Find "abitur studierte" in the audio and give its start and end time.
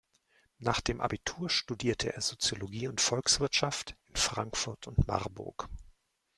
0.99-2.11